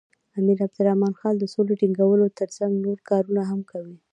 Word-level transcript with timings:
امیر 0.39 0.57
عبدالرحمن 0.65 1.13
خان 1.19 1.35
د 1.39 1.45
سولې 1.53 1.73
ټینګولو 1.79 2.25
تر 2.39 2.49
څنګ 2.57 2.71
نور 2.85 2.97
کارونه 3.09 3.41
هم 3.49 3.59
وکړل. 3.63 3.93